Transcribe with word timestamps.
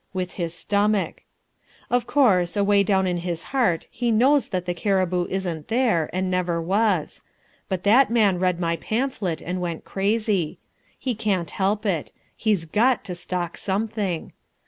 With 0.13 0.31
his 0.31 0.55
stomach. 0.55 1.21
Of 1.91 2.07
course, 2.07 2.57
away 2.57 2.81
down 2.81 3.05
in 3.05 3.17
his 3.17 3.43
heart 3.53 3.85
he 3.91 4.09
knows 4.09 4.47
that 4.47 4.65
the 4.65 4.73
cariboo 4.73 5.27
isn't 5.29 5.67
there 5.67 6.09
and 6.11 6.27
never 6.31 6.59
was; 6.59 7.21
but 7.69 7.83
that 7.83 8.09
man 8.09 8.39
read 8.39 8.59
my 8.59 8.77
pamphlet 8.77 9.43
and 9.43 9.61
went 9.61 9.85
crazy. 9.85 10.57
He 10.97 11.13
can't 11.13 11.51
help 11.51 11.85
it: 11.85 12.11
he's 12.35 12.65
GOT 12.65 13.03
to 13.03 13.13
stalk 13.13 13.57
something. 13.57 14.33